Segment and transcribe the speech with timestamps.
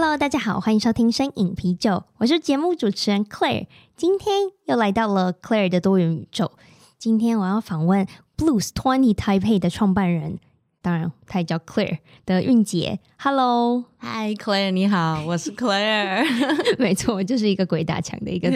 [0.00, 3.66] Hello，大家好，欢迎收听《身影啤酒》，我是节目主持人 Claire，
[3.96, 6.52] 今天又来到了 Claire 的多元宇宙。
[6.96, 8.06] 今天我要访问
[8.36, 10.38] Blues Twenty Taipei 的创办人，
[10.80, 13.00] 当然他也叫 Claire 的韵姐。
[13.18, 13.86] Hello。
[14.00, 16.24] 嗨，Claire，你好，我是 Claire，
[16.78, 18.48] 没错，我就是一个鬼打墙的一个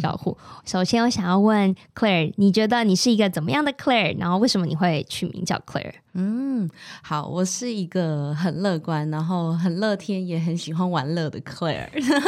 [0.00, 0.36] 招呼。
[0.64, 4.18] 首先，我想要问 Claire，你觉得你是一个怎么样的 Claire？
[4.18, 5.92] 然后，为什么你会取名叫 Claire？
[6.14, 6.68] 嗯，
[7.02, 11.86] 好，我是一个很乐观，然后很乐天，也很喜欢玩乐的 Claire。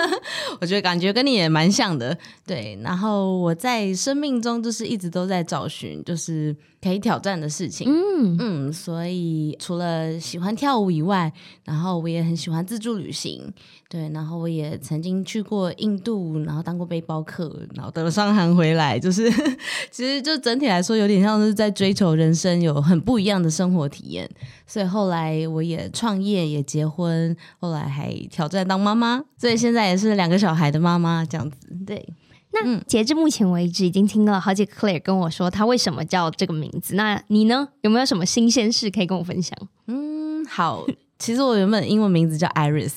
[0.61, 2.79] 我觉得感觉跟你也蛮像的，对。
[2.83, 7.89] 然后我在生命中就是一直都在找寻，就是可以挑战的事情。
[7.91, 11.33] 嗯嗯，所以除了喜欢跳舞以外，
[11.65, 13.53] 然后我也很喜欢自助旅行，
[13.89, 19.31] 对，然后我也曾经去过印度，然后当过背包客，然后得了伤寒回来，就是
[19.91, 24.29] 其实就整体来说有点像是在追求人生有很不一样的生活体验，
[24.67, 31.59] 所以后来我也创业也结婚，后来还挑战当妈妈，所以现在也是两个小孩的妈妈这样子。
[31.87, 32.07] 对，
[32.53, 37.69] 那截至目前为止，已经听了好几个 Claire 跟我说他为什么叫这个名字，那你呢？
[37.83, 39.57] 有没有什么新鲜事可以跟我分享？
[39.87, 40.87] 嗯，好。
[41.21, 42.93] 其实我原本英文名字叫 Iris，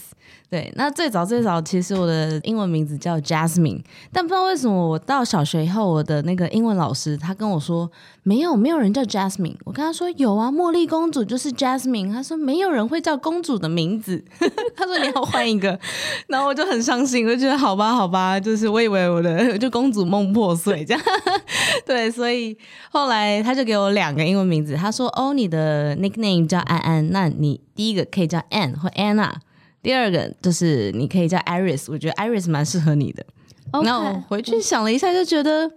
[0.54, 14.24] 对，那最早最早其实我的英文名字叫 Jasmine，但不知道为什么我到小学以后，我的那个英文老师他跟我说没有没有人叫 Jasmine，我跟他说有啊，茉莉公主就是 Jasmine，他说没有人会叫公主的名字，
[14.78, 15.80] 他说你要换一个，
[16.28, 21.02] 然后我就很伤心，我就觉得好吧好吧，就是我以为我的就公主梦破碎这样，
[21.84, 22.56] 对，所以
[22.92, 27.60] 后来他就给我两个英文名字，他说哦你的 nickname 叫安安，那你。
[27.76, 29.32] 第一个可以叫 Anne 或 Anna，
[29.84, 33.24] 第二个就是你可以叫 Iris，我觉得 Iris 蛮适合你的。
[33.72, 35.70] 后我回去想了一下，就觉得。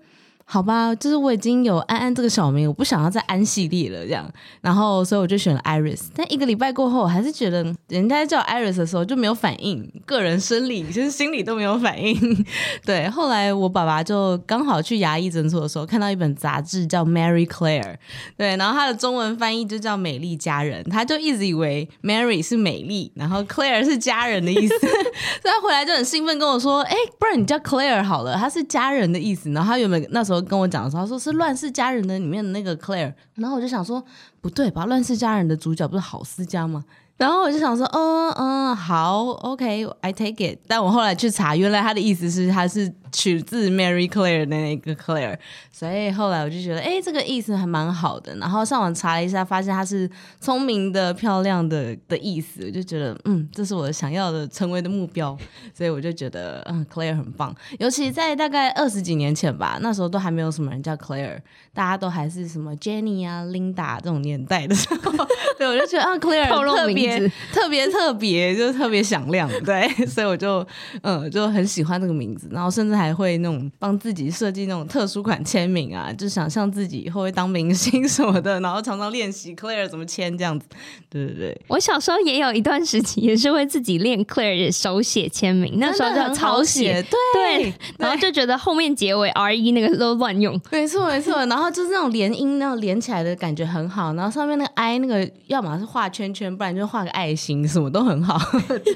[0.49, 4.31] 好吧，就是我已经有安安这个小名，我不想要再安系列了，这样，
[4.61, 6.03] 然后所以我就选了 Iris。
[6.15, 12.47] 但一个礼拜过后，我还是觉得人家叫 Iris 的时候就没有反应，个人生理其实心理都没有反应。
[12.87, 17.97] 对，后来我爸爸就刚好去牙医诊所的时候，看到一本杂志叫 Mary Claire，
[18.37, 25.03] 对，然后他的中文翻译就叫美丽佳人，他就一直以为 Mary 是美丽，然后 Claire 是佳人的意思， 所以
[25.43, 30.36] 他回来就很兴奋跟我说：“哎，不然你叫 Claire 好了，他是佳人的意思。”然后他原本那时候。
[30.43, 34.05] 跟我讲的时候，他说是《乱世佳人》的里面的那个 Claire，然后我就想说，
[34.41, 36.85] 不对吧，《乱世佳人》的主角不是郝思嘉吗？
[37.17, 40.59] 然后我就想说，嗯嗯，好，OK，I take it。
[40.69, 45.39] 但我后来去查，原来他的意思是他是取自 Mary Claire 的那个 Claire，
[45.73, 48.37] 所以后来我就觉得，哎，这个意思还蛮好的。
[48.37, 50.11] 然后上网查了一下，发现他是
[50.41, 55.35] 聪明的、漂亮的的意思，我就觉得，嗯，这是我想要的成为的目标。
[55.73, 57.55] 所以我就觉得，嗯，Claire 很棒。
[57.79, 61.39] 尤其在大概二十几年前吧，那时候都还没有什么人叫 Claire，
[61.73, 65.27] 大家都还是什么 Jenny 啊、Linda 这种年代的时候，
[65.57, 67.06] 对，我就觉得啊，Claire 特别。
[67.53, 70.67] 特别特别， 就特别响亮，对， 所以我就
[71.03, 80.67] 嗯就很喜欢这个名字，然后甚至还会那种帮自己设计那种特殊款签名啊，就想象自己以后会当明星什么的，然后常常练习 Claire 怎么签这样子，
[81.09, 81.61] 对对对。
[81.69, 87.03] 我小时候也有一段时期，也是会自己练 Claire 手写签名，那时候就抄写，
[87.35, 96.96] 对对，然后就觉得后面结尾 R E 那个都乱用，没错没错，然后就是那种连音那种连起来的感觉很好，然后上面那个 I 那个要么是画圈圈，不然就画。
[96.97, 98.39] 画个爱心，什么都很好。
[98.67, 98.95] 对，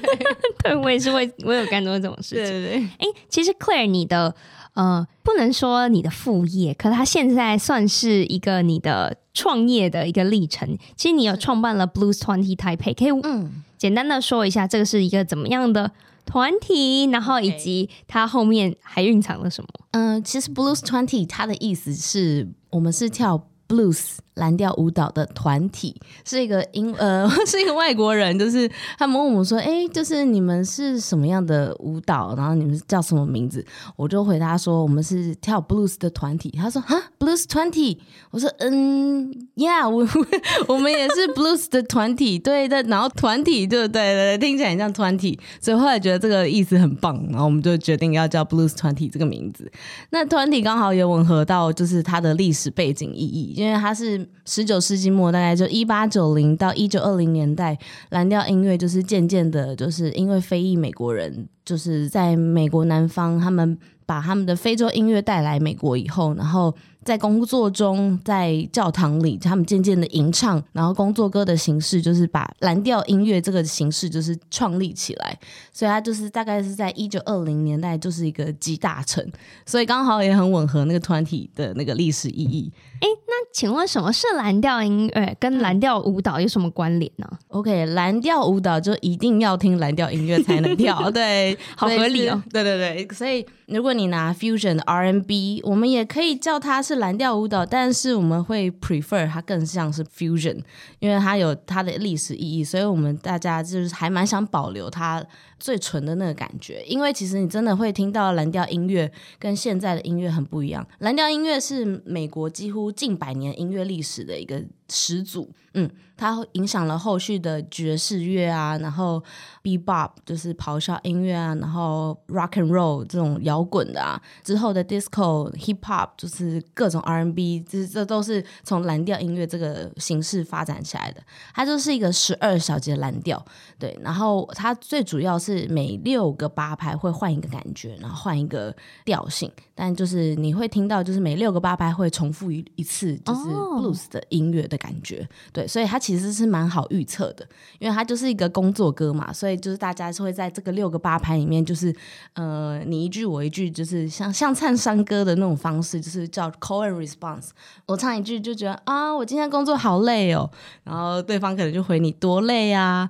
[0.63, 2.37] 对我也是会，我有干过这种事情。
[2.37, 2.89] 对对对。
[2.97, 4.33] 哎，其实 Claire，你的
[4.73, 10.75] 呃，不能说你的副业，可是它现在算是一个你的创业的一个历程。
[10.95, 15.91] 其实你有创办了 Blues Twenty Taipei，可以嗯，简单的说一下这个是一个怎么样的
[16.25, 19.67] 团体，然后以及它后面还蕴藏了什么？
[19.91, 24.17] 嗯、呃，其实 Blues Twenty 它的意思是我们是跳 Blues。
[24.41, 25.95] 蓝调舞蹈的团体
[26.25, 32.33] 是一个英 呃是一个外国人，就是他们问我说：“哎，就是你们是什么样的舞蹈？
[32.35, 33.63] 然后你们叫什么名字？”
[33.95, 38.01] 我就回答说：“我们是跳 blues 的团体。”他说：“哈，blues 团体？”
[38.31, 40.07] 我说：“嗯，yeah，我
[40.67, 49.71] 我们也是 blues 的团体。”对的，然后团体对对对，听起来很像团体，所以后来觉得这个意思很棒，然后我们就决定要叫 blues 团体这个名字。
[50.09, 54.27] 那团体刚好也吻合到就是它的历史背景意义，因为它是。
[54.45, 57.77] 十九世纪末，大概就一八九零到一九二零年代，
[58.09, 66.73] 蓝调音乐就是渐渐的，就是因为非裔美国人，就是在美国南方，他们把他们的非洲音乐带来美国以后，然后。
[67.03, 75.37] 在工作中，在教堂里，他们渐渐的吟唱，然后工作歌的形式就是把蓝调音乐这个形式就是创立起来，
[75.71, 79.25] 所以它就是大概是在一九二零年代就是一个集大成，
[79.65, 82.71] 所以刚好也很吻合那个团体的那个历史意义。
[83.01, 85.35] 哎，那请问什么是蓝调音乐？
[85.39, 92.43] 跟蓝调舞蹈有什么关联呢？OK，蓝调舞蹈就一定要听蓝调音乐才能跳， 对，好合理哦。
[92.51, 100.61] 对对对，所以如果你拿 Fusion R N B，我们也可以叫它是是蓝调舞蹈，但是我们会 prefer 它更像是 Fusion，
[100.99, 105.25] 因为它有它的历史意义，所以我们大家就是还蛮想保留它。
[105.61, 110.83] 最纯的那个感觉，因为其实你真的会听到蓝调音乐跟现在的音乐很不一样。
[110.97, 115.89] 蓝调音乐是美国几乎近百年音乐历史的一个始祖，嗯。
[116.17, 119.19] 它影响了后续的爵士乐啊，然后
[119.63, 131.23] bebop 就是咆哮音乐啊，然后 rock and roll 这种摇滚的啊，之后的 disco、hip hop 就是各种 R&B，这这都是从蓝调音乐这个形式发展起来的。
[131.55, 133.43] 它就是一个十二小节蓝调，
[133.79, 138.71] 对，然后它最主要是每六个八拍会换一个感觉，然后换一个
[139.03, 147.47] 调性，但就是你会听到就是每六个八拍会重复一一次，就是 blues 的音乐的感觉对，所以它其实是蛮好预测的，
[147.77, 151.95] 因为它就是一个工作歌嘛，所以就是大家是会在这个六个八拍里面，就是
[152.33, 157.49] 呃你一句我一句，就是像像唱山歌的那种方式，就是叫 call and response。
[157.85, 160.49] 我唱一句就觉得啊，我今天工作好累哦，
[160.83, 163.07] 然后对方可能就回你多累啊。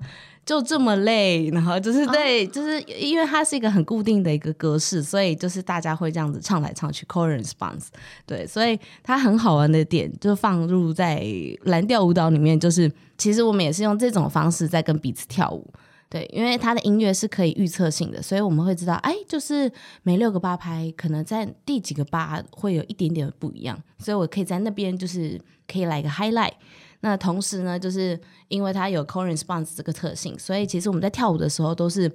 [0.51, 7.86] 就这么累，然后就是对，就是因为它是一个很固定的一个格式，所以就是大家会这样子唱来唱去，call and response，
[8.25, 11.25] 对，所以它很好玩的点就放入在
[11.63, 15.65] 蓝调舞蹈里面，就是其实我们也是用这种方式在跟彼此跳舞，
[16.09, 19.71] 对，因为它的音乐是可以预测性的，所以我们会知道，哎，就是
[20.04, 26.56] 每六个八拍，可能在第几个八会有一点点不一样，所以我可以在那边就是可以来一个 highlight。
[27.01, 32.12] 那同时呢，就是因为它有 call response 这个特性，所以其实我们在跳舞的时候都是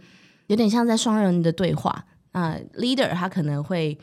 [0.47, 2.05] 有点像在双人的对话。
[2.33, 3.99] 那，leader 他可能会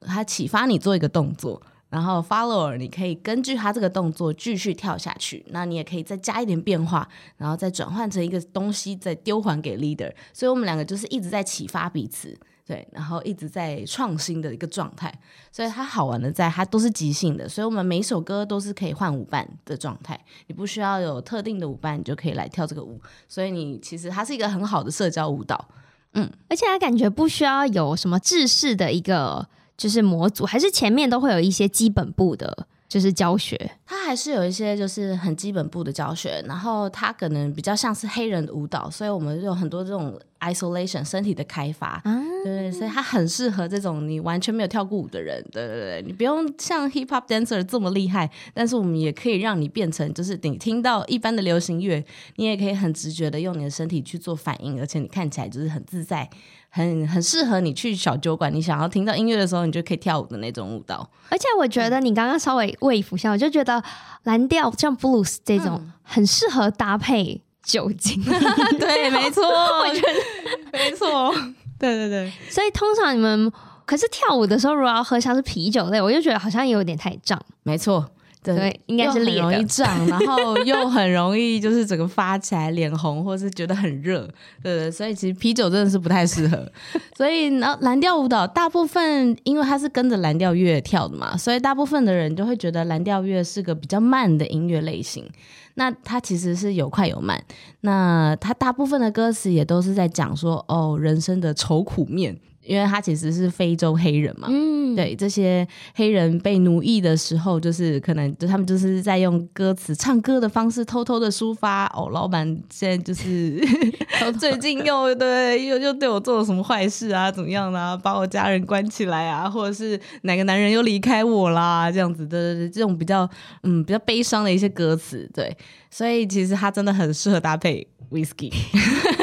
[0.00, 5.44] 他启发你做一个动作，然后 follower 你可以根据他这个动作继续跳下去。
[5.48, 10.12] 那你也可以再加一点变化，然后再转换成一个东西，再丢还给 leader。
[10.32, 12.38] 所以我们两个就是一直在启发彼此。
[12.68, 15.10] 对，然后一直在创新的一个状态，
[15.50, 25.66] 所以它好玩的在它都是即兴的，所以我们每一首歌都是可以换舞伴的状态，你不需要有特定的舞伴，你就可以来跳这个舞，所以你其实它是一个很好的社交舞蹈，
[26.12, 32.68] 嗯，而且它感觉不需要有什么制式的一个就是模组，还是前面都会有一些基本步的。
[32.88, 52.02] 就是教学，它还是有一些就是很基本步的教学，然后它可能比较像是黑人的舞蹈，所以我们有很多这种 isolation 身体的开发，啊、对，所以它很适合这种你完全没有跳过舞的人，对对对，你不用像 hip hop dancer 这么厉害，但是我们也可以让你变成就是你听到一般的流行乐，
[52.36, 56.30] 你也可以很直觉的用你的身体去做反应，而且你看起来就是很自在。
[56.70, 61.08] 很很适合你去小酒馆，你想要听到音乐的时候，你就可以跳舞的那种舞蹈。
[61.30, 63.82] 而且我觉得你刚刚稍微为浮现，我就觉得
[64.24, 68.22] 蓝调像 blues 这种很适合搭配酒精。
[68.26, 68.32] 嗯、
[68.78, 71.34] 对，没错，我觉得没错。
[71.78, 73.50] 对对对，所以通常你们
[73.84, 77.40] 可是跳舞的时候，如果要喝像是啤酒类，我就觉得好像有点太胀。
[77.62, 78.04] 没错。
[78.42, 84.28] 对，对，应该是脸容易胀， 然后又很容易就是整个发起来，脸红，或是觉得很热，
[84.62, 86.70] 对对，所以其实啤酒真的是不太适合。
[87.16, 95.28] 所以然后蓝调舞蹈大部分因为它是跟着蓝调乐跳的嘛，所以大部分的人就会觉得蓝调乐是个比较慢的音乐类型。
[95.74, 97.40] 那它其实是有快有慢，
[97.82, 102.36] 那它大部分的歌词也都是在讲说哦，人生的愁苦面。
[102.68, 113.58] 因为他其实是非洲黑人嘛，嗯，对，这些黑人被奴役的时候，就是可能就他们就是在用歌词唱歌的方式偷偷的抒发哦，老板现在就是
[114.38, 123.28] 最近又对又又对我做了什么坏事啊，怎么样啊，把我家人关起来啊，或者是哪个男人又离开我啦，这样子的这种比较
[123.62, 125.56] 嗯比较悲伤的一些歌词，对，
[125.90, 127.86] 所以其实他真的很适合搭配。
[128.10, 128.50] Whisky，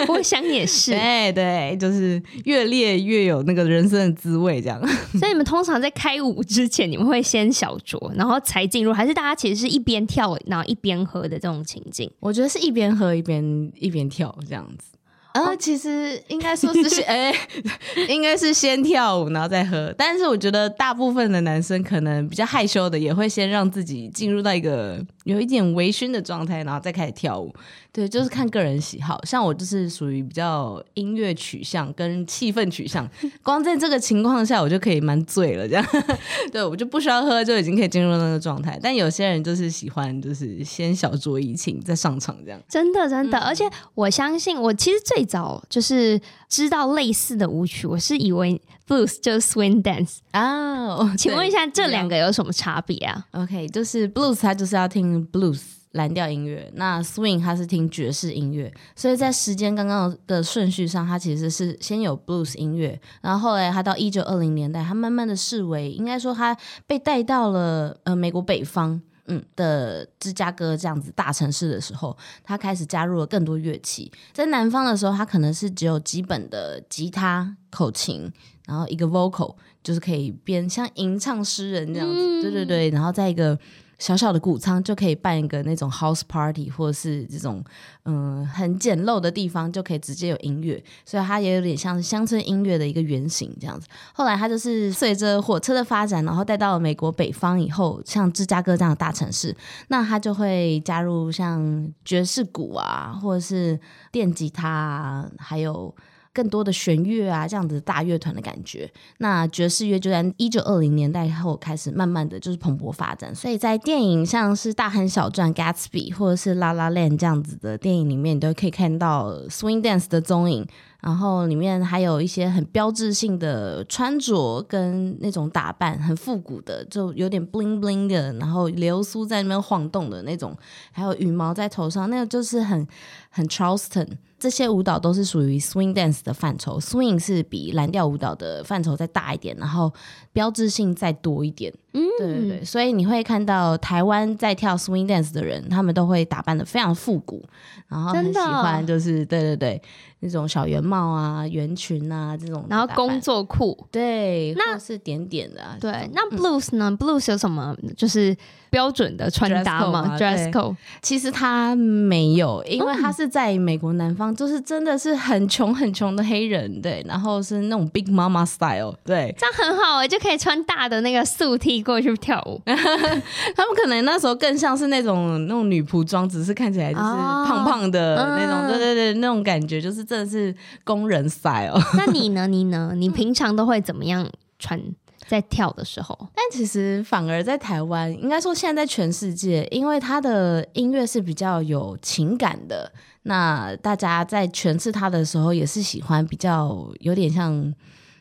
[0.07, 4.79] 我想也是， 对对，就是越烈越有那个人生的滋味，这样。
[5.19, 12.09] 所以你们通常在开舞之前，你们会先小酌，然后才进入，还是大家其实是一边跳，然后一边喝的这种情境？
[12.19, 14.89] 我觉得是一边喝一边一边跳这样子。
[15.33, 19.93] 呃，其实应该说是先， 哎、欸，应该是先跳舞，然后再喝。
[19.97, 27.53] 但是我觉得大部分的男生可能比较害羞的，也会先让自己进入到一个有一点微醺的状态，然后再开始跳舞。
[27.95, 29.17] 对，就是看个人喜好。
[29.23, 33.09] 像我就是属于比较音乐取向跟气氛取向，
[33.41, 35.65] 光在这个情况下，我就可以蛮醉了。
[35.65, 35.85] 这样，
[36.51, 38.77] 对，我就不需要喝，就已经可以进入那个状态。
[38.83, 42.61] 但有些人就是喜欢，就是先小酌怡情再上场这样。
[42.67, 50.87] 真的，真的，嗯、而且我相信，我其实最早就是知道类似的舞曲，我是以为 blues 就是 swing dance 啊。
[50.97, 55.61] Oh, 请问一下，这两个有什么差别啊？OK，就是 blues，它就是要听 blues。
[55.95, 74.11] 蓝调音乐，那 swing 它是听爵士音乐，所以在时间刚刚的顺序上，它其实是先有 blues 音乐，然后后来它到一九二零年代，它慢慢的视为，应该说它被带到了呃美国北方，嗯的芝加哥这样子大城市的时候，它开始加入了更多乐器。
[74.33, 78.29] 在南方的时候，它可能是只有基本的吉他、口琴，
[78.67, 83.57] 然后一个 vocal，就是可以编像吟唱诗人这样子，对对对，然后再一个。
[83.97, 87.63] 小小的谷仓就可以办一个那种 house party，或者是这种
[88.03, 93.87] 嗯、很简陋的地方就可以直接有音乐，所以它也有点像是乡村音乐的一个原型这样子。
[94.13, 99.55] 后来它就是随着火车的发展，然后带到了美国北方以后，像芝加哥这样的大城市，
[99.87, 103.79] 那它就会加入像爵士鼓啊，或者是
[104.11, 105.95] 电吉他啊，还有。
[106.35, 108.91] 更多的弦乐啊，这样子大乐团的感觉。
[109.19, 113.33] 那爵士乐就在一九二零年代后开始慢慢的就是蓬勃发展。
[113.33, 120.67] 所以在电影像是《大亨小传》（Gatsby） 或者是《La La Land》这样子的电影里面，你都可以看到 swing dance 的踪影。
[121.01, 130.57] 然后里面还有一些很标志性的穿着跟那种打扮，很复古的，就有点 bling bling 的，然后流苏在那边晃动的那种，
[130.91, 132.87] 还有羽毛在头上，那个就是很
[133.29, 134.07] 很 Charleston。
[134.45, 139.91] 这些舞蹈都是属于 swing dance 的范畴，swing 是比蓝调舞蹈的范畴再大一点，然后
[140.31, 141.73] 标志性再多一点。
[141.95, 147.43] 嗯，对对对，所以你会看到台湾在跳 swing dance 的人，他们都会打扮的非常复古，
[147.87, 149.81] 然后很喜欢就是对对对。
[150.21, 155.77] 那种小圆帽啊、圆裙啊这种，然后工作裤，对，那是点点的、啊。
[155.79, 158.35] 对，那 blues 呢、嗯、？blues 有什么就是
[158.71, 160.75] 标准的穿搭吗？dress code？
[161.03, 172.59] 其实他没有，因为他是在美国南方，嗯、就是真的是很穷很穷的黑人，对，然后是那种 big mama style，对，这样很好哎、欸，就可以穿大的那个素 T 过去跳舞。
[172.65, 180.05] 他们可能那时候更像是那种那种女仆装，只是看起来就是胖胖的那种，哦、对对对，那种感觉就是。
[180.05, 181.81] 真的是工人 style。
[181.97, 182.45] 那你呢？
[182.47, 182.93] 你呢？
[182.95, 184.79] 你平常都会怎么样穿
[185.27, 186.15] 在跳的时候？
[186.35, 192.91] 但其实反而在台湾，应该说现在在全世界，因为他的音乐是比较有情感的，
[193.23, 197.73] 那大家在诠释他的时候，也是喜欢比较有点像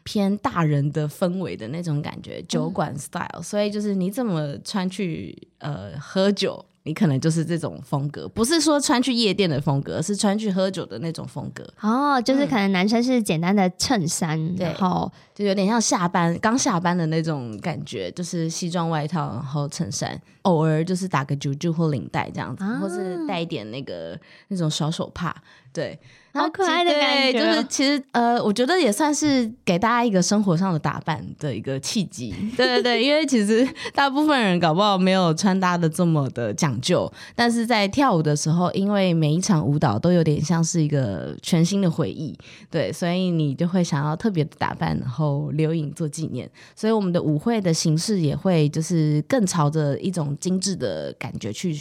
[0.04, 3.26] 偏大人的氛围的那种感觉，酒馆 style。
[3.34, 3.42] 嗯。
[3.42, 6.64] 所以就是你怎么穿去呃喝酒？
[6.87, 11.66] 你可能就是这种风格，不是说穿去夜店的风格，是穿去喝酒的那种风格。
[11.80, 25.34] 哦，就是可能男生是简单的衬衫，嗯、然后就有点像下班刚下班的那种感觉，就是西装外套，然后衬衫，偶尔就是打个啾啾或领带这样子，啊、或是带一点那个那种小手帕，
[25.75, 25.99] 对。
[26.37, 32.35] 好可爱的感觉，就是其实呃，我觉得也算是给大家一个生活上的打扮的一个契机。
[32.57, 33.64] 对 对对，因为其实
[33.95, 42.37] 大部分人搞不好没有穿搭的这么的讲究，但是在跳舞的时候，因为每一场舞蹈都有点像是一个全新的回忆，
[42.69, 46.50] 对，所以你就会想要特别的打扮，然后留影做纪念。
[46.75, 51.73] 所以我们的舞会的形式也会就是更朝着一种精致的感觉去。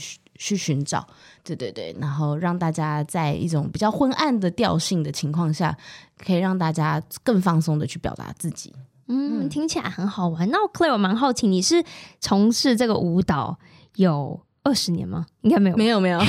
[0.44, 1.08] 去寻找，
[1.42, 5.74] 对对对，然后让大家在一种比较昏暗的调性的情况下，
[6.18, 8.74] 可以让大家更放松的去表达自己。
[9.08, 10.50] 嗯，听起来很好玩。
[10.50, 11.82] 那 Claire，我蛮好奇，你是
[12.20, 13.58] 从事这个舞蹈
[13.96, 15.26] 有二十年吗？
[15.44, 16.20] 应该没有，没有，没有。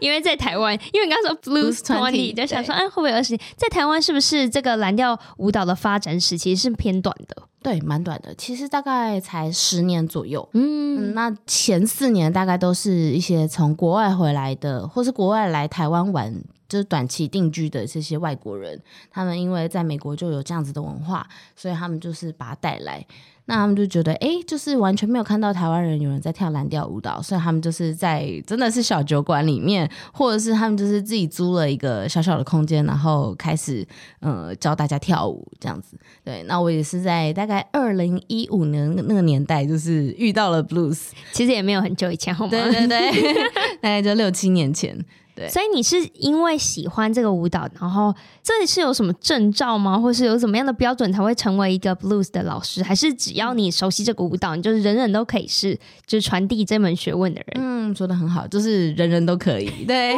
[0.00, 3.40] 因为在台湾，因为你刚刚说 Blues Twenty，就想说，哎，会不会有二十年？
[3.56, 7.42] 在台湾是不是这个蓝调舞蹈的发展史其实是偏短的？
[7.62, 10.46] 对，蛮短的，其实大概才十年左右。
[10.52, 16.34] 嗯，嗯，那前四年大概都是一些从国外回来的，或是国外来台湾玩，
[16.68, 18.80] 就是短期定居的这些外国人，
[19.10, 23.06] 他们因为在美国就有这样子的文化，所以他们就是把它带来。
[23.46, 33.86] 那他们就觉得，哎，就是完全没有看到台湾人有人在跳蓝调舞蹈，所以他们就是在真的是小酒馆里面，或者是他们就是自己租了一个小小的空间，然后开始
[34.20, 35.94] 呃教大家跳舞这样子。
[36.24, 42.50] 对，那我也是在大概二零一五年那个年代，就是遇到了 blues，其实也没有很久以前，好吗？
[42.50, 43.34] 对对对，
[43.82, 44.98] 大概就六七年前。
[45.34, 49.98] 对，所以你是因为喜欢这个舞蹈，然后这里是有什么证照吗？
[49.98, 52.82] 或是有怎么样的标准才会成为一个 blues 的老师？
[52.82, 55.74] 还是只要你熟悉这个舞蹈，你就是人人都可以是，
[56.06, 57.56] 就是传递这门学问的人？
[57.56, 60.16] 嗯，说的很好，就是人人都可以， 对，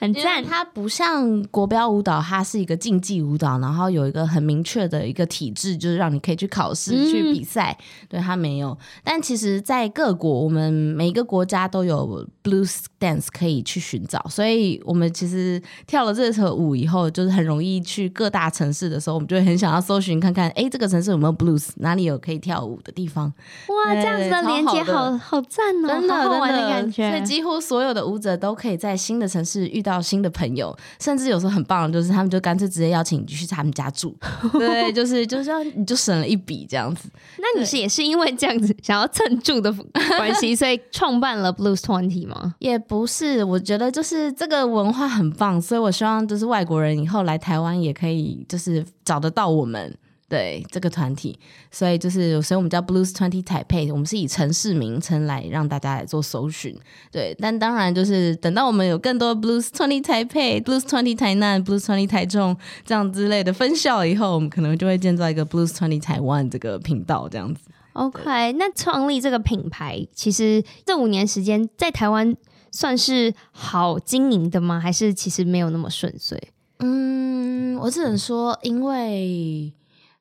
[0.00, 0.44] 很赞。
[0.44, 7.76] 它不像国标舞蹈，它是一个竞技舞蹈，然后有一个很明确的一个体制，就是让你可以去考试、嗯、去比赛。
[8.08, 8.76] 对，它没有。
[9.02, 14.24] 但其实，在各国，我们每一个国家都有 blues dance 可以去寻找。
[14.28, 23.32] 所以我们其实跳了这首舞以后，就是很容易去各大城市的时候，我们就会很想要搜寻看看，哎，这个城市有没有 blues，哪里有可以跳舞的地方？
[23.68, 27.10] 哇，这样子的连接好好赞哦，真的好好玩的感觉。
[27.10, 34.16] 所以几乎所有的舞者都可以在新的城市遇到新的朋友，甚至有时候很棒的就是他们就干脆直接邀请你去他们家住，
[34.52, 37.08] 对，就是就是要你就省了一笔这样子。
[37.38, 39.72] 那你是也是因为这样子想要蹭住的
[40.16, 42.54] 关系，所以创办了 Blues Twenty 吗？
[42.58, 49.94] 也不是，我觉得是这个文化很棒，所以我希望就是外国人以后来台湾也可以就是找得到我们。
[50.28, 51.38] 对这个团体，
[51.70, 56.76] 所以就是，所以我们叫 Blues Twenty Taipei，我们是以城市名称来让大家来做搜寻。
[57.12, 67.60] 对，但当然就是等到我们有更多 Blues Twenty Taipei、Blues Twenty 台南、Blues Twenty 台中这样之类的分校以后，我们可能就会建造一个 Blues Twenty 台湾这个频道这样子。
[67.92, 72.36] OK，那创立这个品牌，其实这五年时间在台湾
[72.76, 74.78] 算是好经营的吗？
[74.78, 76.38] 还是其实没有那么顺遂？
[76.80, 79.72] 嗯，我只能说，因为。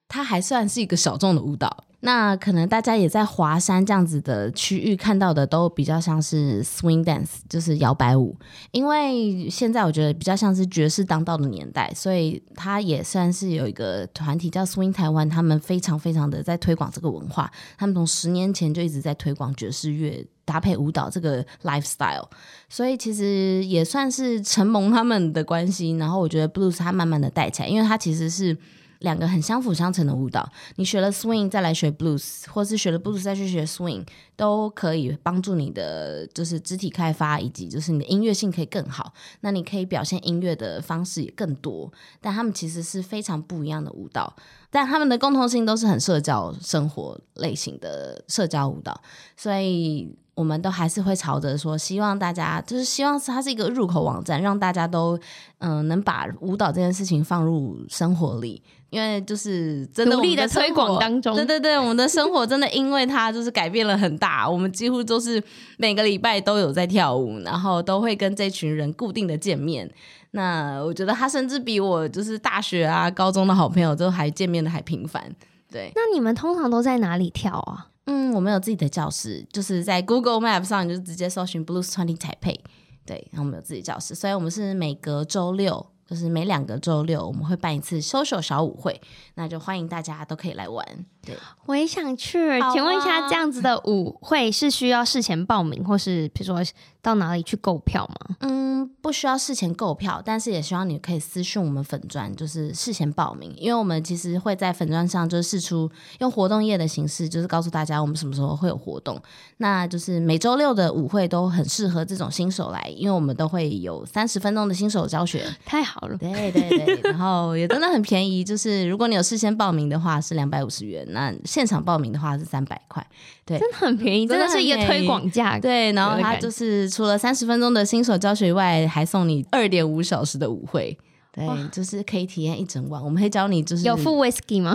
[0.08, 8.38] 它还算是一个小众的舞蹈，那可能大家也在华山这样子的区域看到的都比较像是 swing dance，就是摇摆舞。
[8.70, 17.52] 因为现在我觉得比较像是爵士当道的年代，所以它也算是有一个团体叫 swing 台湾，他们非常非常的在推广这个文化。
[17.76, 22.30] 他们从十年前就一直在推广爵士乐搭配舞蹈这个 lifestyle，
[22.70, 25.92] 所以其实也算是承蒙他们的关系。
[25.98, 28.58] 然后我觉得 blues 它慢慢的带起来，因为它其实是。
[29.00, 34.04] 两个很相辅相成的舞蹈，你学了 swing 再来学 blues，或是学了 blues 再去学 swing，
[34.38, 39.14] 都可以帮助你的就是肢体开发，以及就是你的音乐性可以更好。
[39.42, 41.92] 那你可以表现音乐的方式也更多。
[42.22, 44.34] 但他们其实是非常不一样的舞蹈，
[44.72, 49.00] 但他们的共同性都是很社交生活类型的社交舞蹈，
[49.36, 50.15] 所以。
[50.36, 55.17] 我们都还是会朝着说，希望大家就是希望它是一个入口网站，让大家都
[55.60, 65.41] 嗯、呃、能把舞蹈这件事情放入生活里，因为就是真的努力的推广当中，对对对，我们的生活真的因为它就是改变了很大，我们几乎都是
[65.78, 69.89] 每个礼拜都有在跳舞，然后都会跟这群人固定的见面。
[70.32, 75.34] 那我觉得他甚至比我就是大学啊、高中的好朋友都还见面的还频繁。
[75.71, 77.88] 对，那你们通常都在哪里跳啊？
[78.06, 82.60] 嗯，我们有自己的教室，就是在 Google Map 上，你就直接搜寻 Blues Twenty Taipei，
[83.06, 85.88] 对，然后我们有自己教室，所以我们是每隔周六。
[86.08, 89.02] 就是每两个周六我们会办一次 social 小舞会，
[89.34, 90.86] 那就欢迎大家都可以来玩。
[91.24, 92.60] 对，我也想去。
[92.60, 96.63] 啊、请问一下，这样子的舞会是需要事前报名，或是比如说
[97.06, 98.36] 到哪里去购票吗？
[98.41, 105.89] 嗯，不需要事前购票，但是也希望你可以私讯我们粉专，就是事前报名，因为我们其实会在粉专上就是试出
[106.20, 109.20] 用活动页的形式，就是告诉大家我们什么时候会有活动。
[109.58, 115.44] 那就是每周六的舞会都很适合这种新手来，因为我们都会有 三十分钟的新手教学。
[115.65, 115.96] 太好。
[115.96, 123.06] 好了，对对对，然后也真的很便宜，就是如果你有事先报名的话是两百五十元，那现场报名的话是三百块，
[123.46, 125.58] 对，真的很便宜，真的是一个推广价。
[125.58, 130.97] 对，然后它就是除了三十分钟的新手教学以外，还送你二点五小时的舞会。
[131.34, 133.03] 对，就是可以体验一整晚。
[133.03, 134.73] 我们会教你，就是有副 whisky 吗？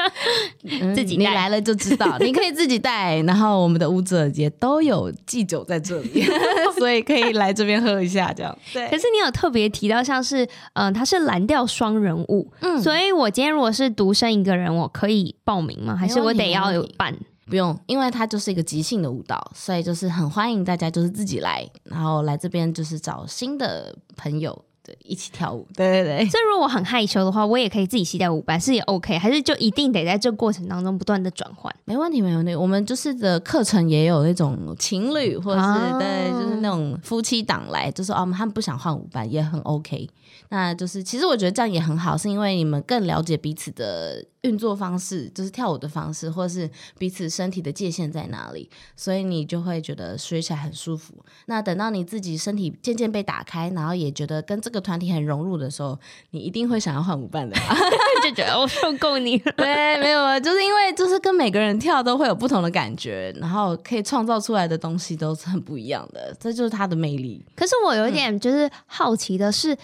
[0.94, 3.20] 自己带你来了就知道，你可以自己带。
[3.24, 6.24] 然后我们的舞者也都有祭酒在这里，
[6.78, 8.58] 所以可以来这边喝一下这样。
[8.72, 8.88] 对。
[8.88, 15.94] 可是你有特别提到，像是嗯、呃，它是蓝调双人舞，嗯，所以我今天如果是独身一个人，我可以报名吗？
[15.94, 17.14] 还是我得要有伴？
[17.52, 24.58] 不用，因为它就是一个即兴的舞蹈，所以就是很欢迎大家就是自己来，然后来这边就是找新的朋友。
[24.82, 25.64] 对，一起跳舞。
[25.76, 26.28] 对对对。
[26.30, 31.72] 所以如果我很害羞的话，我也可以自己携带舞伴，是也 OK，还是就一定得在这过程当中不断的转换？
[31.84, 32.54] 没问题，没问题。
[32.54, 40.08] 我们就是的课程也有那种情侣，或者是、啊、对，就是那种夫妻档来，就是哦，他们不想换舞伴也很 OK。
[40.52, 44.24] 那就是其实我觉得这样也很好，是因为你们更了解彼此的。
[44.42, 51.14] 运作方式就是跳舞的方式，或是彼此身体的界限在哪里，所以你就会觉得学起来很舒服。
[51.46, 55.96] 那等到你自己身体渐渐被打开，然后也觉得跟这个团体很融入的时候，
[56.30, 57.56] 你一定会想要换舞伴的，
[58.24, 59.52] 就觉得我受够你了。
[59.56, 67.46] 对，没有啊，就是因为就是跟每个人跳都会有不同的感觉，然后可以创造出来的东西都是很不一样的，这就是它的魅力。
[67.54, 69.78] 可是我有一点就是好奇的是，嗯、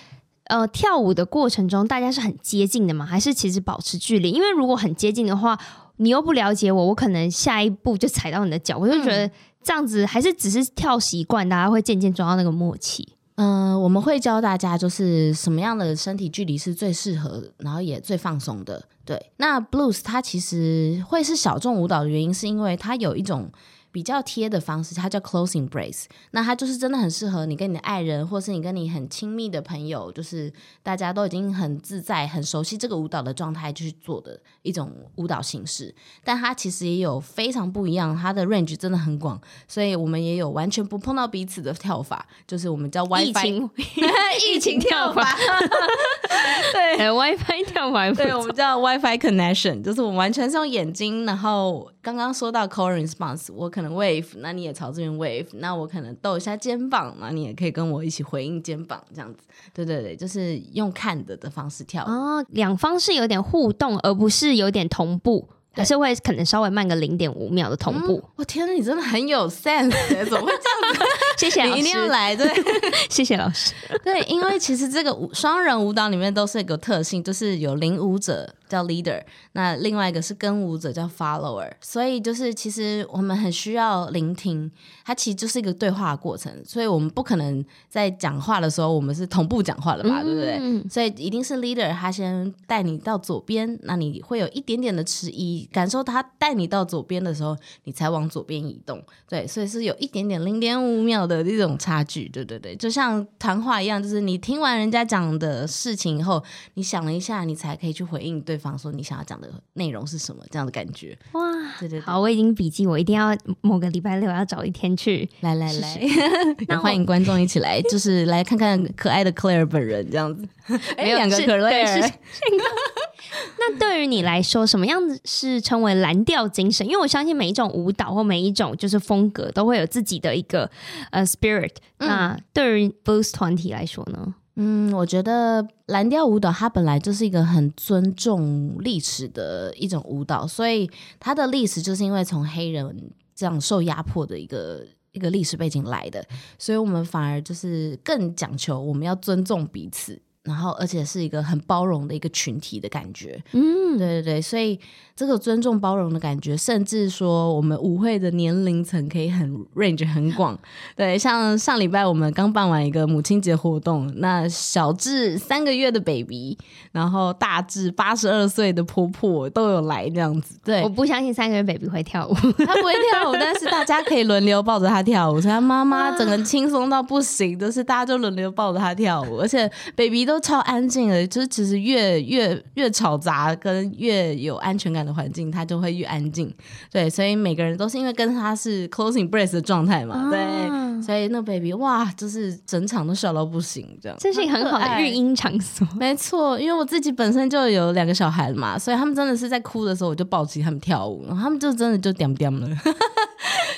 [0.48, 3.04] 呃，跳舞的过程中大家是很接近的吗？
[3.04, 4.30] 还是其实保持距离？
[4.30, 5.58] 因为如果很接近的话，
[5.98, 9.30] 你又不了解我，我可能下一步就踩到你的脚，我就觉得
[9.62, 13.06] 这样子还是只是跳习惯，大家会渐渐抓到那个默契。
[13.36, 18.82] 嗯、呃，我们会教大家就是什么样的身体距离是最适合，然后也最放松的。
[19.04, 23.50] 对，那 Blues 它其实会是小众舞蹈的原因，是因为它有一种。
[23.90, 26.04] 比较贴的方式，它叫 closing brace。
[26.32, 35.94] 那它就是真的很适合你跟你的爱人，或是你跟你很亲密的朋友，就是大家都已经很自在、很熟悉这个舞蹈的状态去做的一种舞蹈形式。
[36.22, 43.68] 但它其实也有非常不一样，它的 range 真的很广，所以我们也有完全不碰到彼此的跳法，就是我们叫 WiFi
[44.46, 45.36] 疫情跳法。
[46.72, 53.88] 对、欸、，WiFi 跳法，对，我们叫 WiFi connection，就是我们完全是用眼睛，然后刚刚说到 core response，我可能。
[53.98, 59.40] wave，那你也朝这边 wave，那我可能抖一下肩膀，嘛你也可以跟我一起回应肩膀，这样子，
[59.72, 65.48] 对对对，就是用看的的方式跳哦，两方是有点互动，而不是有点同步。
[65.78, 68.22] 还是会可能稍微慢个零点五秒的同步。
[68.36, 69.90] 我、嗯、天哪，你真的很有 sense，
[70.24, 71.04] 怎么会这样子？
[71.38, 72.50] 谢谢老师，你一定要来，对，
[73.08, 73.72] 谢谢老师。
[74.02, 84.68] 对，因为其实这个舞双人舞蹈里面都是一个特性，就是有领舞者叫 leader，那另外一个是跟舞者叫 follower，所以就是其实我们很需要聆听，
[85.04, 90.90] 它其实就是一个对话的过程，所以我们不可能在讲话的时候我们是同步讲话的吧，嗯、对不对？
[90.90, 95.67] 所以一定是 leader 他先带你到左边，那你会有一点点的迟疑。
[95.72, 99.02] 感受他带你到左边的时候，你才往左边移动。
[99.28, 102.28] 对，所以是有一点点零点五秒的这种差距。
[102.28, 106.42] 对对对，就像谈话一样，就是你听完人家讲的事情以后，
[106.74, 111.16] 你想了一下，你才可以去回应对方，说你想要讲的内容是什么，这样的感觉。
[111.32, 111.42] 哇，
[111.78, 115.28] 对对对，好，我已经笔记，我一定要某个礼拜六要找一天去。
[115.40, 116.00] 来来来，
[116.68, 120.48] 那欢迎观众一起来，就是来看看可爱的 Claire 本人这样子。
[120.96, 122.12] 哎，两个 Claire。
[123.58, 126.86] 那对于你来说，什么样子是称为蓝调精神？
[126.86, 130.70] 因为我相信每一种舞蹈或每一种就是风格都会有自己的一个
[131.10, 131.72] 呃 spirit。
[131.98, 134.34] 嗯、那对于 Blues 团体来说呢？
[134.60, 146.24] 嗯，我觉得蓝调舞蹈它本来就是一个很尊重历史的一种舞蹈，所以它的历史就是因为从黑人这样受压迫的一个一个历史背景来的，
[146.58, 150.20] 所以我们反而就是更讲求我们要尊重彼此。
[150.48, 154.80] 然后，而且是一个很包容的一个群体的感觉，嗯，对对对，所以
[155.14, 160.58] 这个尊重包容的感觉，甚至说我们舞会的年龄层可以很 range 很广，
[160.96, 166.56] 对，像上礼拜我们刚办完一个母亲节活动，那小至三个月的 baby，
[166.92, 172.32] 然后大至八十二岁的婆婆都有来这样子，对，我不相信三个月 baby 会跳舞，
[172.64, 180.37] 她不会跳舞，但是大家可以轮流抱着她跳舞，所以他妈妈整个轻松到不行，就是大家就轮流抱着她跳舞，而且 baby 都。
[180.40, 186.52] 超安静的，就是其实越越越吵杂跟越有安全感的环境，他就会越安静。
[186.90, 194.16] 对，所以每个人都是因为跟他是 closing brace 的状态嘛，啊、对，所以那 baby 哇，就是整场都笑到不行，这样。
[194.20, 196.58] 这是一个很好的育婴场所，没错。
[196.58, 202.68] 因为我自己本身就有两个小孩嘛，所以他们真的是在哭的时候，我就抱起他们跳舞，然后他们就真的就点点了，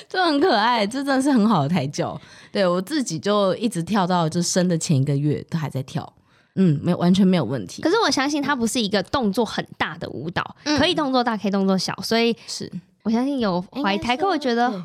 [0.09, 2.19] 就很可爱，这真的是很好的胎教。
[2.51, 6.11] 对，我自己就一直跳到就生的前一个月都还在跳。
[6.55, 7.81] 嗯，没有，完全没有问题。
[7.81, 12.71] 可是我相信它不是一个动作很大的舞蹈，嗯、可以动作大，可以动作小，所以是
[13.03, 14.83] 我相信有怀胎，可我觉得。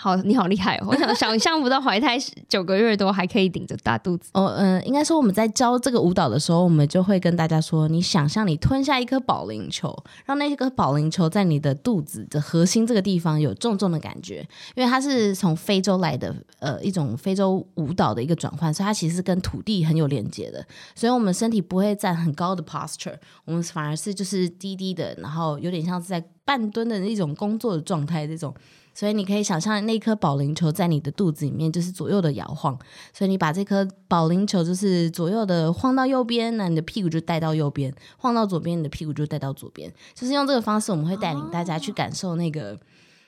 [0.00, 0.86] 好，你好厉害哦！
[0.86, 2.16] 我想想象不到怀胎
[2.48, 4.30] 九个月多还可以顶着大肚子。
[4.32, 9.92] 哦，嗯、应该说我们在教这个舞蹈的时候，我们就会跟大家说，你想象你吞下一颗保龄球，
[10.24, 14.36] 让那颗保龄球在你的肚子的核心这个地方有重重的感觉，
[14.76, 20.64] 因为它是从非洲来的，呃，一种非洲舞蹈的一个转换，所以它其实跟土地很有连接的。
[20.94, 28.54] 所以我们身体不会站很高的 posture，我们反而是就是低低的，然后有点像是在半蹲的那种工作的状态，这种。
[28.98, 32.76] 所以你可以想象那颗保龄球在你的肚子里面，就是左右的摇晃。
[33.12, 39.88] 所以你把这颗保龄球就是左右的晃到右边，那你的屁股就带到右边；晃到左边，你的屁股就带到左边。
[40.14, 42.76] 就是用这个方式，我们会带领大家去感受那个、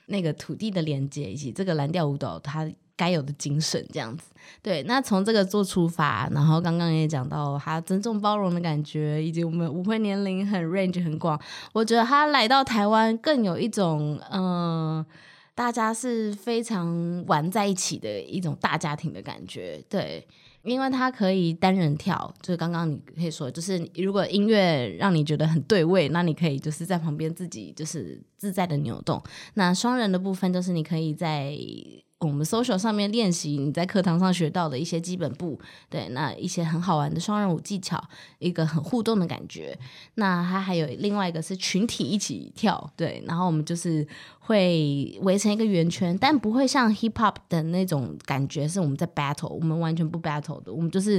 [0.07, 3.87] 那个土地的连接，以及这个蓝调舞蹈它该有的精神。
[3.93, 4.25] 这样子，
[4.61, 4.83] 对。
[4.89, 11.41] 那从这个做出发，然后刚刚也讲到它尊重包容的感觉，以及我们舞会年龄很 range 很广。
[11.73, 15.07] 我觉得他来到台湾更有一种嗯。
[15.61, 20.27] 大家是非常玩在一起的一种大家庭的感觉，对，
[20.63, 29.23] 因为它可以单人跳，就是刚刚你可以说，就是如果音乐让你觉得很对位，那你可以就是在旁边自己就是自在的扭动。
[29.53, 31.55] 那双人的部分就是你可以在。
[32.21, 37.99] 我们 social 上面练习你在课堂上学到的一些基本步，对，那一些很好玩的双人舞技巧，
[38.39, 39.79] 一个很互动的感觉。
[40.17, 44.07] 那它还有另外一个是群体一起跳，对，然后我们就是
[44.39, 51.19] 会围成一个圆圈，但不会像 hip hop 的那种感觉，是我们在 battle，我们完全不 battle 的，我们就是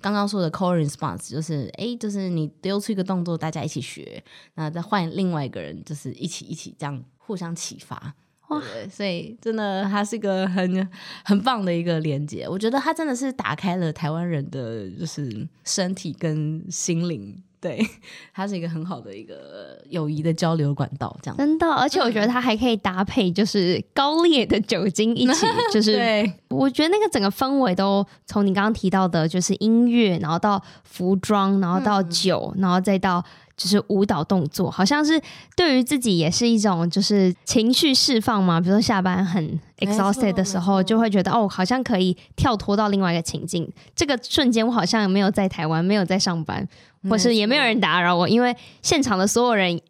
[0.00, 8.14] 刚刚说的 core response，就是哎，就是你丢出一个动作，大家一起学，那再换另外一个人，就是一起一起这样互相启发。
[8.48, 10.88] 对，所以真的，它是一个很
[11.24, 12.48] 很棒的一个连接。
[12.48, 17.42] 我觉得它真的是打开了台湾人的就是身体跟心灵。
[17.60, 17.84] 对，
[18.32, 21.66] 它是一个很好的一个友谊的交流管道，这样真的。
[21.66, 26.32] 而且我觉得它还可以搭配就是高烈的酒精一起，就是 对。
[26.48, 33.24] 我觉得那个整个氛围都从你刚刚提到的，就是音乐，然后到服装，然后到酒，然后再到。
[33.58, 35.20] 就是舞蹈动作，好像是
[35.56, 38.60] 对于自己也是一种就是情绪释放嘛。
[38.60, 43.68] 比如说下班很 exhausted 的时候，就会觉得哦，好像可以跳脱到另外一个情境。
[43.96, 46.64] 这个瞬间，我好像没有在台湾，没有在上班，
[47.08, 49.80] 或是也没有人打扰我，因为现场的所有人。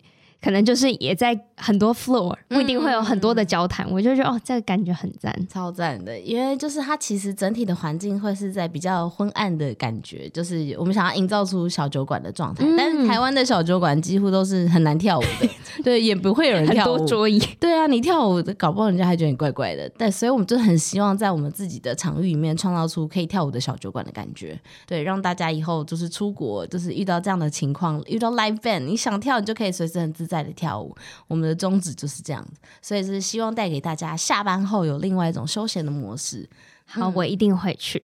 [0.41, 6.19] 可能就是也在很多 floor，不一定会有很多的交谈，嗯、我就觉得哦，这个感觉很赞，超赞的。
[6.19, 12.65] 因为就是它其实整体的环境会是在比较昏暗的感觉，就是我们想要营造出小酒馆的状态。
[12.65, 15.49] 嗯、但是台湾的小酒馆几乎都是很难跳舞的，
[15.83, 16.97] 对，也不会有人跳舞。
[16.97, 19.91] 很多桌椅，对啊，你跳舞搞不好人家还觉得你怪怪的。
[19.97, 30.95] 但所以我们就很希望在我们自己的场域里面创造出可以跳舞的小酒馆的感觉，对，让大家以后就是出国就是遇到这样的情况，遇到 live band，你想跳你就可以随时很自在的跳舞，
[31.27, 36.49] 我们的宗旨就是这样子，所以是希望带给大家下班后有另外一种休闲的模式。
[36.85, 38.03] 好，我一定会去。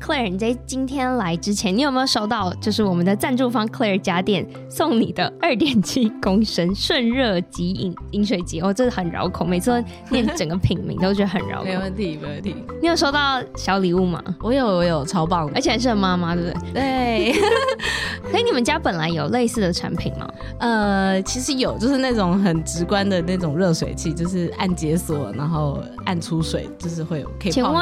[0.00, 8.60] Claire，你在今天来之前，你有没有收到就是我们的赞助方 Claire 家电送你的二点七公升顺热即饮饮水机？
[8.60, 11.64] 哦，这个很绕口，每次都念整个品名都觉得很绕口。
[11.64, 12.54] 没问题，没问题。
[12.80, 14.22] 你有收到小礼物吗？
[14.40, 16.72] 我有，我有，超棒，而且还是很妈妈，对不对？
[16.72, 17.34] 对。
[18.30, 20.28] 所以你们家本来有类似的产品吗？
[20.60, 27.74] 呃，其实有，就是那种很直观的那种热水器，就是按解锁，然后按出水，就是会有可以泡。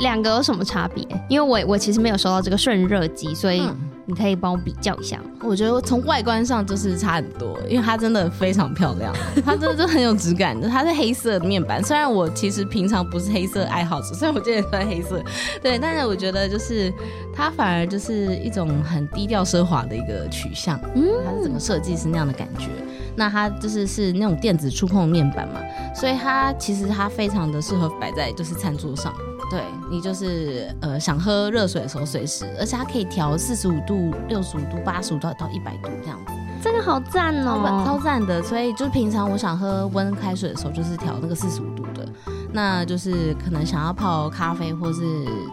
[0.00, 1.06] 两个有什么差别？
[1.28, 3.62] 因为我我其实没有收到这个顺热机，所以
[4.06, 5.20] 你可以帮我比较一下。
[5.42, 10.60] 我觉得从外观上就是差很多，因为它真的非常漂亮， 它真的就很有质感。
[10.60, 15.22] 它是黑色的面板，虽然我其实平常不是黑色爱好者，虽然我今天也穿黑色。
[15.62, 16.92] 对，但是我觉得就是
[17.34, 20.78] 它反而就是一种很低调奢华的一个取向。
[20.94, 22.68] 嗯，它是整个设计是那样的感觉。
[23.16, 25.60] 那它就是是那种电子触控面板嘛，
[25.94, 29.12] 所以它其实它非常的适合摆在就是餐桌上。
[29.50, 36.32] 对，你就是呃想喝热水的时候随时，而且它可以调四十五度、六十五度、八十五度到一百度这样子，
[36.62, 38.40] 这个好赞哦，超赞的。
[38.40, 42.08] 所以就是平常我想喝温开水的时候，就是调那个四十五度的。
[42.52, 45.00] 那就是可能想要泡咖啡，或是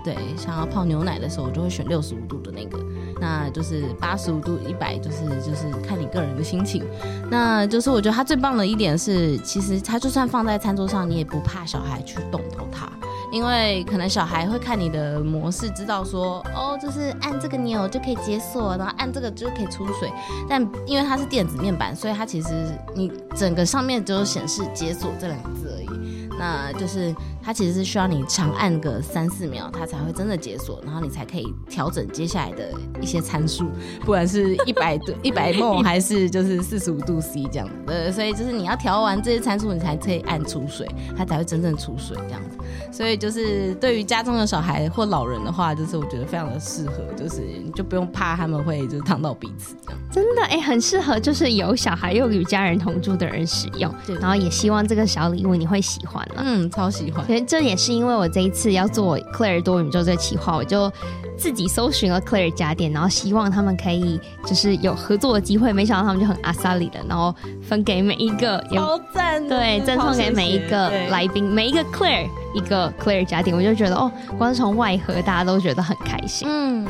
[0.04, 2.80] 对想要泡牛奶的时候，我就会选六十五度的那个。
[3.20, 6.84] 那就是八十五度、一百，就是就是看你个人的心情。
[7.30, 12.90] 那就是我觉得它最棒的一点是，其实它就算放在餐桌上，你也不怕小孩去动到它。
[13.32, 20.12] 因为可能小孩会看你的模式，知道说哦，就是按这个钮就可以解锁，然后按这个就可以出水。
[20.50, 22.50] 但因为它是电子面板，所以它其实
[22.96, 25.97] 你整个上面只有显示解锁这两个字而已。
[26.38, 27.14] 那就是。
[27.48, 32.70] 它其实是需要你长按个三四秒，它才会真的解锁，然后你才可以调整接下来的
[33.02, 33.70] 一些参数，
[34.02, 37.74] 不管是 一百度、一百 ml 还是就是四十五度 C 这样子。
[37.86, 42.58] 对，所以就是你要调完这些参数，你才可以按出水，它才会真正出水这样子。
[42.92, 50.00] 所以就是对于家中的小孩或老人的话，就是我觉得非常的适合，就是你就不用怕他们会就是烫到彼此这样。
[50.12, 53.90] 真的哎、欸，很适合就是有小孩又与家人同住的人使用。
[54.06, 56.36] 对，然后也希望这个小礼物你会喜欢了。
[56.38, 57.26] 嗯，超喜欢。
[57.46, 60.92] 这也是因为我这一次要做 Claire 多宇宙这个企划，我就
[61.38, 76.48] 自己搜寻了 Claire 家电，然后希望他们可以就是有合作的机会，没想到他们就很阿萨里的，然后分给每一个，好赞，对，赠送给每一个来宾，每一个 Claire 一个 Claire 家电，我就觉得哦，光是从外盒大家都觉得很开心。
[76.50, 76.88] 嗯，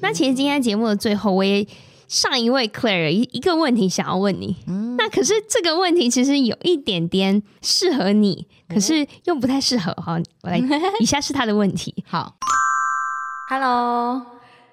[0.00, 1.66] 那其实今天节目的最后，我也。
[2.12, 10.20] 上一位 Claire 一一个问题想要问你，嗯，那可是这个问题其实有一点点适合你，可是又不太适合哈。
[10.42, 10.60] 我来，
[11.00, 11.94] 以下是他的问题。
[12.06, 12.34] 好
[13.48, 14.26] ，Hello，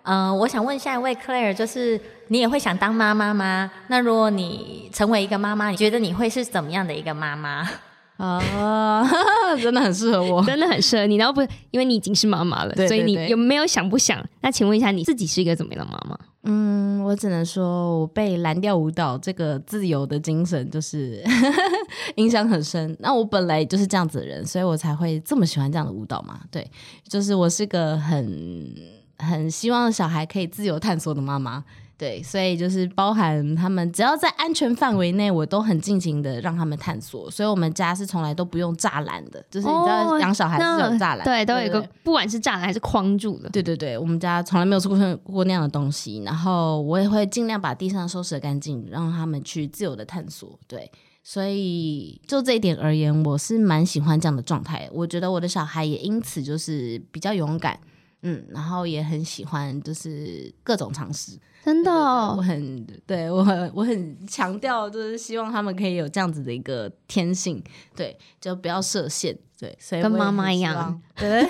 [0.03, 1.97] 嗯、呃，我想问下一位 Claire，就是
[2.27, 3.71] 你也会想当妈妈吗？
[3.87, 7.69] 那如果你成为一个妈妈，你觉得你会是怎么样的一个妈妈？
[8.17, 9.09] 啊
[9.63, 11.15] 真的很适合我，真的很适合你。
[11.15, 14.21] 然后不，因为你已经是妈妈了，所以你有没有想不想？
[14.41, 16.19] 那请问一下，你自己是一个怎么样的妈妈？
[16.43, 21.21] 嗯，我只能说，我被蓝调舞蹈这个自由的精神就是
[22.15, 22.95] 影响很深。
[22.99, 26.39] 那我本来就是这样子的人，所以我才会这么喜欢这样的舞蹈嘛。
[26.49, 26.65] 对，
[27.07, 28.73] 就是我是个很
[29.17, 31.63] 很希望小孩可以自由探索的妈妈。
[31.99, 37.29] 对，所以就是包含他们只要在安全范围内，我都很尽情的让他们探索。
[37.29, 43.49] 所以我们家是从来都不用栅栏的，就是你知道养小孩是有栅栏，哦，对，都有一个不管是栅栏还是框住的。
[43.49, 46.23] 对对对，我们家从来没有出现过那样的东西。
[46.23, 50.57] 然后我也会尽量把地上收拾得干净，让他们去自由的探索。
[50.69, 50.89] 对，
[51.21, 54.89] 所以就这一点而言，我是蛮喜欢这样的状态。
[54.93, 57.77] 我觉得我的小孩也因此就是比较勇敢，
[58.21, 61.37] 嗯，然后也很喜欢就是各种尝试。
[61.63, 67.61] 真的、哦，我很对我很我很强调，就是希望他们可以有这样子的一个天性，
[67.95, 71.45] 对，就不要设限，对，所以跟妈妈一样， 对，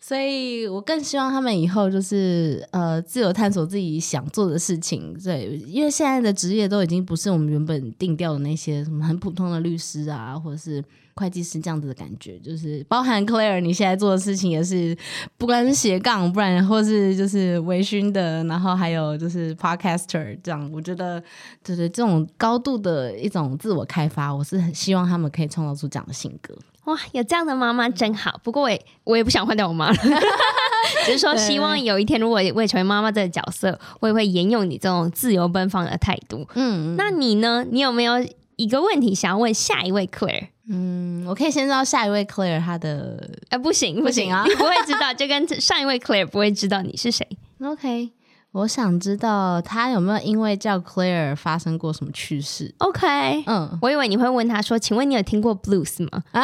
[0.00, 10.82] 所以我更希望他们以后就是呃自由探索自己想做的事情，对，因为现在的职业都已经不是我们原本定调的那些什么很普通的律师啊，或者是。
[11.16, 14.96] 会计师这样子的感觉，就是包含 Claire，你现在做的事情也是，
[15.38, 21.22] 不管是斜杠，不然或是就是微醺的，然后还有就是 Podcaster 这样，我觉得
[21.64, 26.54] 就是这种高度的一种自我开发，我是很希望他们可以创造出这样的性格。
[26.84, 28.38] 哇，有这样的妈妈真好。
[28.44, 29.96] 不过我也我也不想换掉我妈了，
[31.04, 36.46] 只是说希望有一天如果我也成为妈妈这个角色，我也会沿用你这种自由奔放的态度。
[36.54, 37.66] 嗯，那你呢？
[37.68, 38.24] 你有没有
[38.56, 40.48] 一个问题想要问下一位 Claire？
[40.68, 47.26] 嗯，我可以先知道下一位 Claire 她的，呃，不行不行啊，你不会知道，就跟上一位 Claire 不会知道你是谁。
[47.62, 48.10] OK，
[48.52, 52.74] 我想知道他有没有因为叫 Claire 发生过什么趣事。
[52.78, 56.24] OK，嗯，我以为你会问他说，请问你有听过 Blues 吗？
[56.32, 56.42] 啊，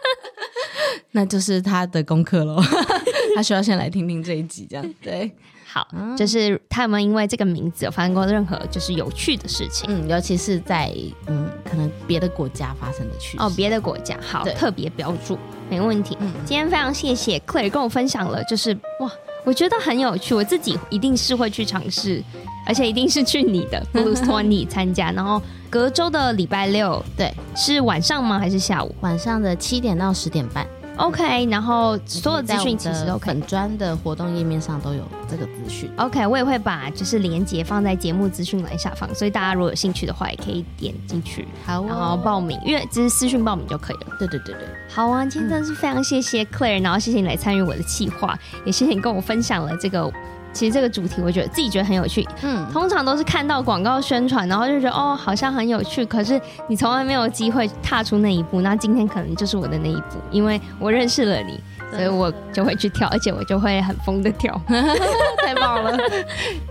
[1.12, 2.62] 那就是他的功课喽，
[3.36, 5.30] 他需要先来听听这一集，这样对。
[5.68, 9.90] 好，就是他有没有因为这个名字有发生过任何就是有趣的事情？
[9.90, 10.90] 嗯，尤其是在
[11.26, 15.36] 嗯可能别的国家发生的趣事哦，别的国家好，特别标注，
[15.68, 16.16] 没问题。
[16.20, 19.12] 嗯，今天非常谢谢 Claire 跟我分享了，就是哇，
[19.44, 22.22] 我觉得很有趣，我自己一定是会去尝试，
[22.64, 28.38] 而且一定是去你的 Blues Twenty 参加，然后隔周的礼拜六，对，是晚上吗？
[28.38, 28.94] 还是下午？
[29.00, 30.66] 晚上的七点到十点半。
[30.96, 35.90] OK，然后所有资讯其实都粉专的活动页面上都有这个资讯。
[35.96, 44.06] OK，我也会把就是连接放在节目资讯栏下方，所以大家如果有兴趣的话，也可以点进去，好、哦，然后报名，因为只是私讯报名就可以了。
[44.18, 50.10] 对对对对，好啊，今天真的是非常谢谢 Claire，然后谢谢你来参与我的企划，也谢谢你跟我分享了这个。
[50.56, 52.26] 其实这个主题，我觉得自己觉得很有趣。
[52.42, 56.04] 嗯，通常都是看到广告宣传，然后就觉得哦，好像很有趣。
[56.06, 61.60] 可是你从来没有机会踏出那一步，那今天可能就是我的那一步，因为我认识了你。
[61.92, 64.60] 所以我就会去跳，而且我就会很疯的跳，
[65.38, 65.96] 太棒了！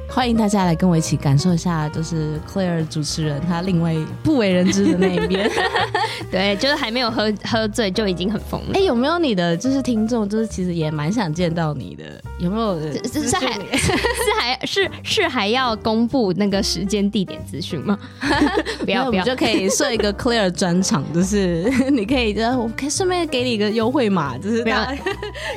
[0.10, 5.50] 欢迎大家来跟我一起感受一下，就是 Claire 主持人他另外不为人知的那一边。
[6.30, 8.72] 对，就是还没有喝喝醉就已经很疯了。
[8.74, 12.22] 哎、欸，有没有你的就是听众，就是其实也蛮想见到你的？
[12.40, 12.80] 有没有？
[13.04, 13.92] 是是还 是
[14.40, 17.98] 还是是还要公布那个时间地点资讯吗？
[18.84, 24.86] 不要不要，就可以设一个 Claire 专场，就是 你可以，就我可以顺便给你一个优惠码，就是不要。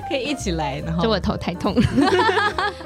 [0.08, 1.82] 可以一起来，然后就我头太痛了。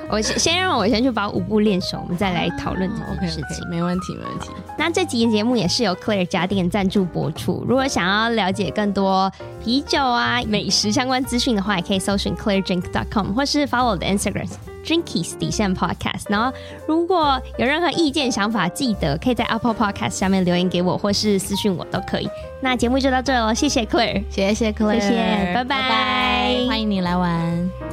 [0.09, 3.45] 我先先让我先去把舞步练熟，我们再来讨论这件事情。
[3.45, 4.51] Okay, okay, 没问题，没问题。
[4.79, 7.65] 那这集节目也是由 Claire 家电赞助播出。
[7.69, 9.31] 如果想要了解更多
[9.63, 14.49] 啤酒啊、美食相关资讯的话，也可以搜寻 ClaireDrink.com，或是 follow 我的 Instagram
[14.85, 16.25] Drinkies 底线 Podcast。
[16.29, 16.53] 然后
[16.87, 22.29] 如果有任何意见想法，记得可以在 Apple Podcast 下面留言给我，或是私讯我都可以。
[22.61, 25.53] 那节目就到这了，谢谢 Claire，谢谢 Claire，谢谢。
[25.55, 27.92] 拜拜欢迎你来玩。